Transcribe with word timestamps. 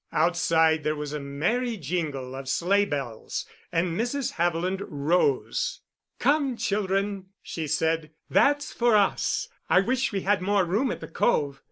Outside 0.11 0.83
there 0.83 0.95
was 0.95 1.13
a 1.13 1.19
merry 1.19 1.77
jingle 1.77 2.33
of 2.33 2.49
sleighbells, 2.49 3.45
and 3.71 3.95
Mrs. 4.01 4.31
Haviland 4.31 4.81
rose. 4.87 5.81
"Come, 6.17 6.57
children," 6.57 7.27
she 7.43 7.67
said, 7.67 8.09
"that's 8.27 8.73
for 8.73 8.95
us. 8.95 9.47
I 9.69 9.79
wish 9.81 10.11
we 10.11 10.21
had 10.21 10.41
more 10.41 10.65
room 10.65 10.89
at 10.89 11.01
The 11.01 11.07
Cove. 11.07 11.59